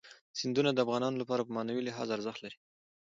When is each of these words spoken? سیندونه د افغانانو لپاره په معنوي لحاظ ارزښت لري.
سیندونه 0.39 0.69
د 0.73 0.77
افغانانو 0.85 1.19
لپاره 1.21 1.41
په 1.45 1.51
معنوي 1.55 1.81
لحاظ 1.83 2.07
ارزښت 2.11 2.39
لري. 2.41 2.57